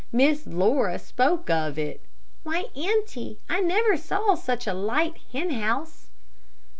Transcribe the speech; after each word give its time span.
Miss 0.11 0.47
Laura 0.47 0.97
spoke 0.97 1.47
of 1.51 1.77
it. 1.77 2.01
"Why, 2.41 2.61
auntie, 2.75 3.37
I 3.47 3.61
never 3.61 3.95
saw 3.95 4.33
such 4.33 4.65
a 4.65 4.73
light 4.73 5.17
hen 5.31 5.51
house." 5.51 6.07